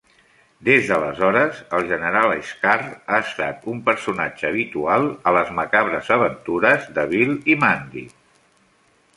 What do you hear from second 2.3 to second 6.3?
Skarr ha estat un personatge habitual a "Les macabres